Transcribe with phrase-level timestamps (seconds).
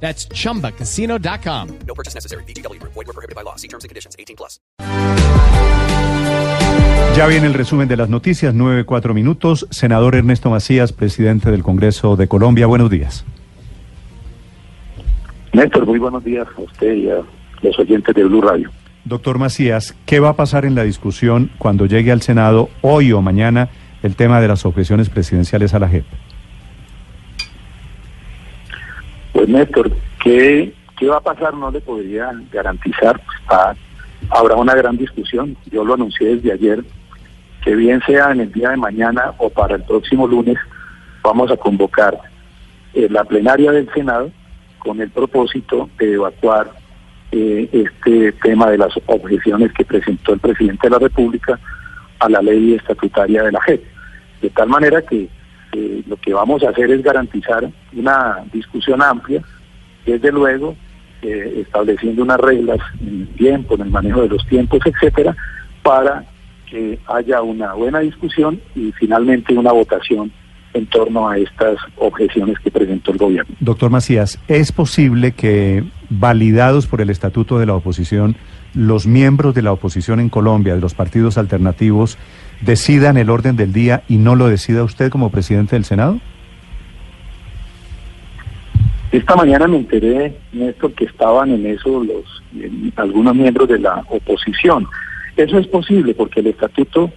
[0.00, 1.68] That's chumbacasino.com.
[1.86, 2.44] No purchase necessary.
[2.44, 2.80] BGW.
[2.82, 3.56] Void were prohibited by law.
[3.56, 4.14] See terms and conditions.
[4.18, 4.60] 18 plus.
[7.16, 9.66] Ya viene el resumen de las noticias, nueve, cuatro minutos.
[9.70, 13.24] Senador Ernesto Macías, presidente del Congreso de Colombia, buenos días.
[15.54, 17.22] Néstor, muy buenos días a usted y a
[17.62, 18.70] los oyentes de Blue Radio.
[19.06, 23.22] Doctor Macías, ¿qué va a pasar en la discusión cuando llegue al Senado hoy o
[23.22, 23.70] mañana
[24.02, 26.04] el tema de las objeciones presidenciales a la JEP?
[29.46, 29.90] Néstor,
[30.22, 31.54] ¿qué, qué va a pasar?
[31.54, 33.20] No le podría garantizar.
[33.48, 33.74] Ah,
[34.30, 35.56] habrá una gran discusión.
[35.70, 36.84] Yo lo anuncié desde ayer,
[37.62, 40.56] que bien sea en el día de mañana o para el próximo lunes,
[41.22, 42.18] vamos a convocar
[42.94, 44.30] eh, la plenaria del Senado
[44.78, 46.70] con el propósito de evacuar
[47.32, 51.58] eh, este tema de las objeciones que presentó el presidente de la República
[52.20, 53.84] a la ley estatutaria de la JEP.
[54.40, 55.28] De tal manera que
[55.72, 59.42] eh, lo que vamos a hacer es garantizar una discusión amplia,
[60.04, 60.76] desde luego
[61.22, 65.36] eh, estableciendo unas reglas en el tiempo, en el manejo de los tiempos, etcétera,
[65.82, 66.24] para
[66.70, 70.32] que haya una buena discusión y finalmente una votación
[70.76, 73.54] en torno a estas objeciones que presentó el gobierno.
[73.60, 78.36] Doctor Macías, ¿es posible que, validados por el Estatuto de la Oposición,
[78.74, 82.18] los miembros de la oposición en Colombia, de los partidos alternativos,
[82.60, 86.20] decidan el orden del día y no lo decida usted como presidente del Senado?
[89.12, 94.04] Esta mañana me enteré, Néstor, que estaban en eso los en algunos miembros de la
[94.08, 94.86] oposición.
[95.36, 97.10] Eso es posible porque el estatuto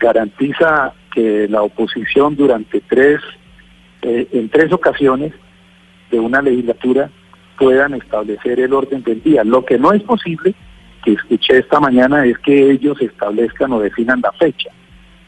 [0.00, 3.20] garantiza que la oposición durante tres,
[4.02, 5.32] eh, en tres ocasiones
[6.10, 7.10] de una legislatura
[7.58, 9.44] puedan establecer el orden del día.
[9.44, 10.54] Lo que no es posible,
[11.04, 14.70] que escuché esta mañana, es que ellos establezcan o definan la fecha.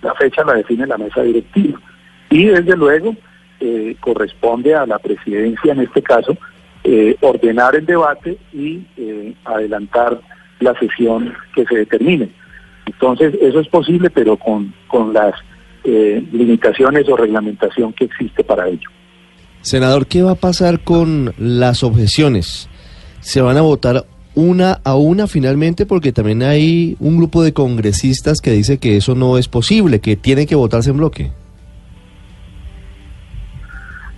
[0.02, 1.80] La fecha la define la mesa directiva.
[2.30, 3.14] Y desde luego
[3.60, 6.36] eh, corresponde a la presidencia, en este caso,
[6.82, 10.20] eh, ordenar el debate y eh, adelantar
[10.60, 12.28] la sesión que se determine.
[12.86, 15.34] Entonces, eso es posible, pero con, con las
[15.84, 18.88] eh, limitaciones o reglamentación que existe para ello.
[19.60, 22.68] Senador, ¿qué va a pasar con las objeciones?
[23.20, 25.86] ¿Se van a votar una a una finalmente?
[25.86, 30.16] Porque también hay un grupo de congresistas que dice que eso no es posible, que
[30.16, 31.32] tiene que votarse en bloque.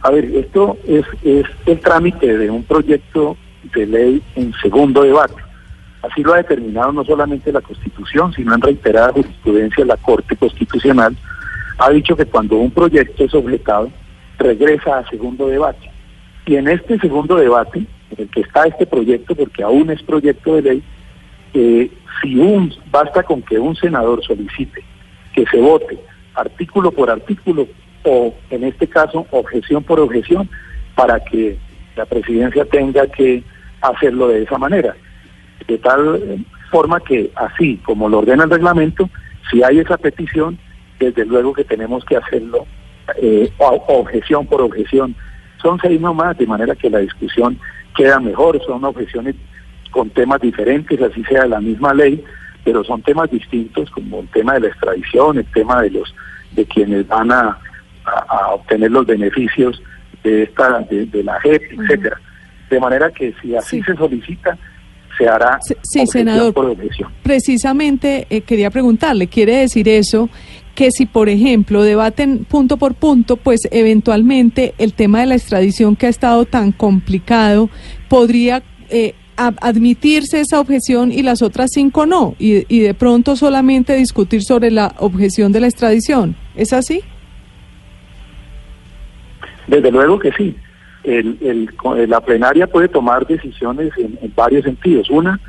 [0.03, 3.37] A ver, esto es, es el trámite de un proyecto
[3.75, 5.35] de ley en segundo debate.
[6.03, 11.17] Así lo ha determinado no solamente la Constitución, sino en reiterada jurisprudencia la Corte Constitucional,
[11.79, 13.91] ha dicho que cuando un proyecto es objetado,
[14.39, 15.91] regresa a segundo debate.
[16.47, 20.55] Y en este segundo debate, en el que está este proyecto, porque aún es proyecto
[20.57, 20.83] de ley,
[21.55, 24.83] eh, si un, basta con que un senador solicite
[25.35, 25.99] que se vote
[26.35, 27.67] artículo por artículo
[28.05, 30.49] o en este caso objeción por objeción
[30.95, 31.59] para que
[31.97, 33.43] la presidencia tenga que
[33.81, 34.95] hacerlo de esa manera.
[35.67, 39.09] De tal forma que así como lo ordena el reglamento,
[39.51, 40.59] si hay esa petición,
[40.99, 42.67] desde luego que tenemos que hacerlo
[43.21, 45.15] eh, objeción por objeción.
[45.63, 47.59] Son seis nomás, de manera que la discusión
[47.97, 49.35] queda mejor, son objeciones
[49.91, 52.23] con temas diferentes, así sea la misma ley,
[52.65, 56.15] pero son temas distintos como el tema de la extradición, el tema de los
[56.53, 57.59] de quienes van a,
[58.05, 59.81] a- a obtener los beneficios
[60.23, 62.21] de esta de, de la JEP, etcétera.
[62.69, 63.83] De manera que si así Sí.
[63.85, 64.59] se solicita,
[65.17, 66.53] se hará Sí, senador.
[66.53, 67.11] por objeción.
[67.23, 70.29] Precisamente eh, quería preguntarle, ¿quiere decir eso
[70.77, 75.97] que si, por ejemplo, debaten punto por punto, pues eventualmente el tema de la extradición
[75.97, 77.69] que ha estado tan complicado,
[78.09, 82.35] podría eh, admitirse esa objeción y las otras cinco no?
[82.39, 86.37] Y, de pronto solamente discutir sobre la objeción de la extradición.
[86.55, 87.01] ¿Es así?
[89.67, 90.55] Desde luego que sí.
[91.05, 95.09] El, el- la plenaria puede tomar decisiones en, en varios sentidos.
[95.11, 95.41] Una,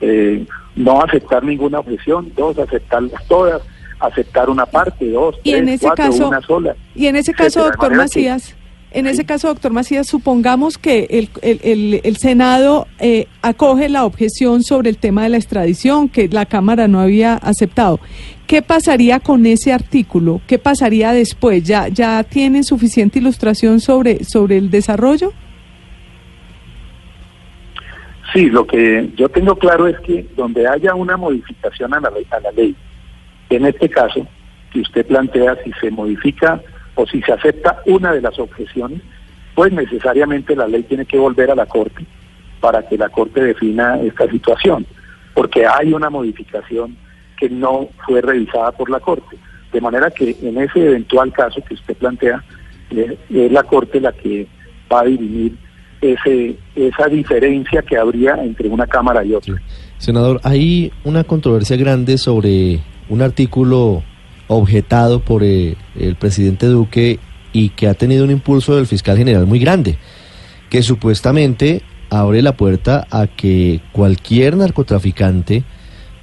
[0.00, 2.32] eh, no aceptar ninguna objeción.
[2.36, 3.62] Dos, aceptarlas todas.
[4.02, 5.08] Aceptar una parte.
[5.10, 6.76] Dos, Y en tres, ese cuatro, caso- una sola.
[6.94, 8.56] Y en ese caso, etcétera, doctor que- Macías,
[8.94, 14.04] en ese caso, doctor Macías, supongamos que el, el, el- el Senado eh, acoge la
[14.04, 18.00] objeción sobre el tema de la extradición que la Cámara no había aceptado.
[18.46, 20.42] ¿Qué pasaría con ese artículo?
[20.46, 21.62] ¿Qué pasaría después?
[21.64, 25.32] ¿Ya, ya tienen suficiente ilustración sobre, sobre el desarrollo?
[28.32, 32.40] Sí, lo que yo tengo claro es que donde haya una modificación a la, a
[32.40, 32.74] la ley,
[33.56, 34.26] en este caso,
[34.72, 36.60] que usted plantea si se modifica
[36.94, 39.00] o si se acepta una de las objeciones,
[39.54, 42.04] pues necesariamente la ley tiene que volver a la Corte
[42.60, 44.86] para que la Corte defina esta situación,
[45.34, 46.96] porque hay una modificación
[47.38, 49.36] que no fue revisada por la Corte.
[49.72, 52.42] De manera que en ese eventual caso que usted plantea,
[52.90, 54.46] eh, es la Corte la que
[54.90, 55.56] va a dirimir
[56.00, 59.54] ese, esa diferencia que habría entre una Cámara y otra.
[59.98, 64.02] Senador, hay una controversia grande sobre un artículo
[64.48, 67.18] objetado por eh, el presidente Duque
[67.52, 69.98] y que ha tenido un impulso del fiscal general muy grande,
[70.70, 75.64] que supuestamente abre la puerta a que cualquier narcotraficante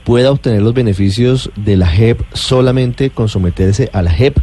[0.03, 4.37] pueda obtener los beneficios de la JEP solamente con someterse a la JEP.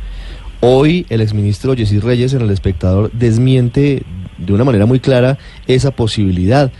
[0.61, 4.03] Hoy el exministro Yesid Reyes en El Espectador desmiente
[4.39, 6.73] de una manera muy clara esa posibilidad.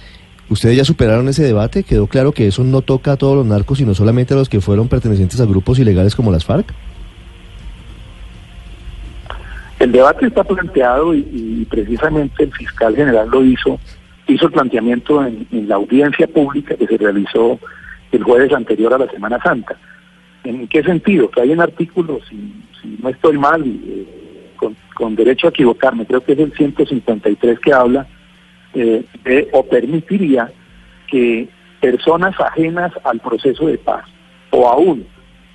[0.49, 1.83] ¿Ustedes ya superaron ese debate?
[1.83, 4.61] ¿Quedó claro que eso no toca a todos los narcos, sino solamente a los que
[4.61, 6.73] fueron pertenecientes a grupos ilegales como las FARC?
[9.81, 13.79] El debate está planteado y, precisamente el fiscal general lo hizo,
[14.29, 17.59] hizo el planteamiento en, en la audiencia pública que se realizó
[18.13, 19.77] el jueves anterior a la Semana Santa.
[20.45, 21.29] ¿En qué sentido?
[21.29, 22.37] Que hay un artículo, si,
[22.81, 27.59] si no estoy mal, eh, con, con derecho a equivocarme, creo que es el 153
[27.59, 28.07] que habla
[28.79, 30.53] eh, de, o permitiría
[31.11, 31.49] que
[31.81, 34.05] personas ajenas al proceso de paz
[34.51, 35.07] o aún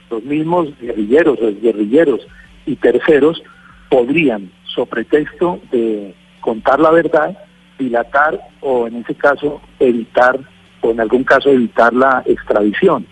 [0.10, 2.22] los mismos guerrilleros, los guerrilleros
[2.66, 3.44] y terceros
[3.90, 7.38] podrían, sobre pretexto de contar la verdad,
[7.78, 10.40] dilatar o en ese caso evitar
[10.82, 13.06] o en algún caso evitar la extradición.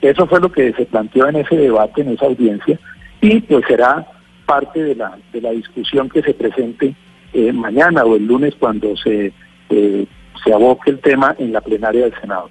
[0.00, 2.80] Eso fue lo que se planteó en ese debate, en esa audiencia,
[3.20, 4.04] y pues será
[4.44, 6.96] parte de la, de la discusión que se presente
[7.32, 9.32] eh, mañana o el lunes cuando se,
[9.70, 10.06] eh,
[10.44, 12.50] se aboque el tema en la plenaria del Senado.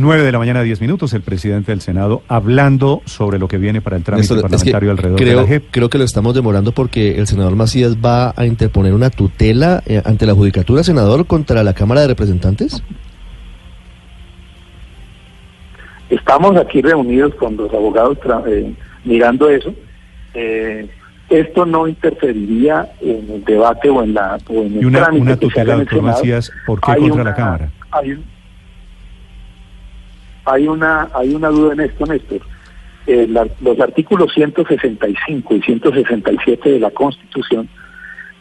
[0.00, 3.80] 9 de la mañana, 10 minutos, el presidente del Senado hablando sobre lo que viene
[3.80, 5.64] para el trámite Néstor, es que parlamentario alrededor creo, de la JEP.
[5.72, 10.00] creo que lo estamos demorando porque el senador Macías va a interponer una tutela eh,
[10.04, 12.80] ante la Judicatura, senador, contra la Cámara de Representantes.
[16.10, 18.72] Estamos aquí reunidos con los abogados tra- eh,
[19.04, 19.74] mirando eso.
[20.34, 20.88] Eh,
[21.30, 25.22] esto no interferiría en el debate o en la o en el Y una, trámite
[25.22, 26.02] una tutela, doctor.
[26.02, 27.70] Macías, ¿por qué Hay contra una- la Cámara?
[27.90, 28.24] Hay, un-
[30.44, 32.40] hay una hay una duda en esto, Néstor.
[33.06, 37.68] Eh, la- los artículos 165 y 167 de la Constitución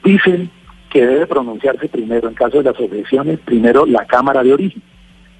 [0.03, 0.49] dicen
[0.89, 4.81] que debe pronunciarse primero, en caso de las objeciones, primero la Cámara de Origen.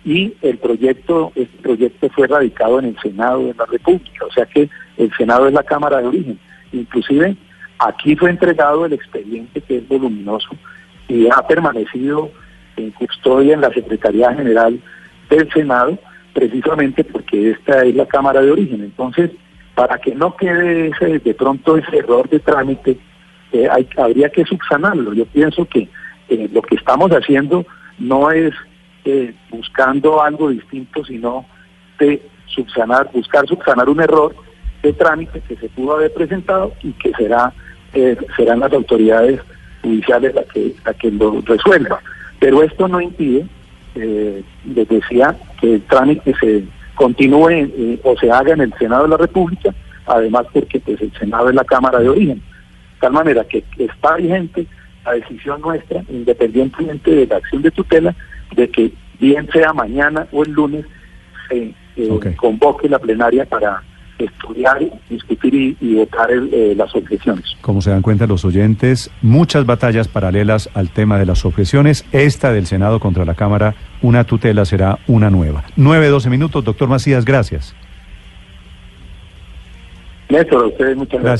[0.06, 4.46] Y el proyecto, este proyecto fue radicado en el Senado de la República, o sea
[4.46, 6.40] que el Senado es la Cámara de Origen.
[6.72, 7.36] Inclusive
[7.80, 10.50] aquí fue entregado el expediente que es voluminoso
[11.08, 12.32] y ha permanecido
[12.76, 14.80] en custodia en la Secretaría General
[15.30, 15.98] del Senado,
[16.34, 18.82] precisamente porque esta es la Cámara de Origen.
[18.82, 19.32] Entonces,
[19.76, 22.98] para que no quede ese, de pronto ese error de trámite,
[23.52, 23.68] eh,
[23.98, 25.14] habría que subsanarlo.
[25.14, 25.88] Yo pienso que
[26.30, 27.66] eh, lo que estamos haciendo
[27.98, 28.54] no es
[29.06, 31.46] eh, buscando algo distinto, sino
[32.00, 34.36] de subsanar, buscar subsanar un error
[34.88, 37.54] de trámite que se pudo haber presentado y que será
[37.94, 39.40] eh, serán las autoridades
[39.82, 42.00] judiciales las que, la que lo resuelvan.
[42.40, 43.46] Pero esto no impide,
[43.96, 46.64] eh, les decía, que el trámite se
[46.96, 49.74] continúe eh, o se haga en el Senado de la República,
[50.06, 52.38] además porque pues el Senado es la Cámara de Origen.
[52.38, 54.68] De tal manera que está vigente
[55.06, 58.16] la decisión nuestra, independientemente de la acción de tutela,
[58.56, 60.86] de que bien sea mañana o el lunes,
[61.48, 63.82] se eh, convoque la plenaria para
[64.20, 67.46] estudiar, discutir y, y votar el- eh, las objeciones.
[67.62, 72.06] Como se dan cuenta los oyentes, muchas batallas paralelas al tema de las objeciones.
[72.12, 75.64] Esta del Senado contra la Cámara, una tutela será una nueva.
[75.76, 76.64] 9, 12 minutos.
[76.64, 77.76] Doctor Macías, gracias.
[80.30, 81.24] Néstor, a ustedes muchas gracias.
[81.24, 81.36] Gracias.